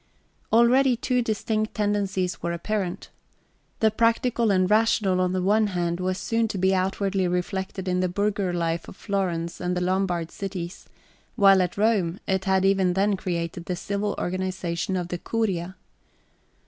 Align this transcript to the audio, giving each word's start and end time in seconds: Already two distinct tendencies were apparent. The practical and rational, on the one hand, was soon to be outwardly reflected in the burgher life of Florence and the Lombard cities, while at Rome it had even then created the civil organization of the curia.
Already 0.51 0.95
two 0.97 1.21
distinct 1.21 1.75
tendencies 1.75 2.41
were 2.41 2.53
apparent. 2.53 3.11
The 3.81 3.91
practical 3.91 4.49
and 4.49 4.67
rational, 4.67 5.21
on 5.21 5.31
the 5.31 5.43
one 5.43 5.67
hand, 5.77 5.99
was 5.99 6.17
soon 6.17 6.47
to 6.47 6.57
be 6.57 6.73
outwardly 6.73 7.27
reflected 7.27 7.87
in 7.87 7.99
the 7.99 8.09
burgher 8.09 8.51
life 8.51 8.87
of 8.87 8.95
Florence 8.95 9.61
and 9.61 9.77
the 9.77 9.81
Lombard 9.83 10.31
cities, 10.31 10.89
while 11.35 11.61
at 11.61 11.77
Rome 11.77 12.19
it 12.25 12.45
had 12.45 12.65
even 12.65 12.93
then 12.93 13.15
created 13.15 13.65
the 13.65 13.75
civil 13.75 14.15
organization 14.17 14.95
of 14.95 15.09
the 15.09 15.19
curia. 15.19 15.75